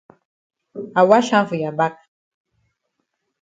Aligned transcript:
I 0.99 1.03
wash 1.09 1.29
hand 1.33 1.47
for 1.49 1.59
ya 1.63 1.69
back. 1.79 1.95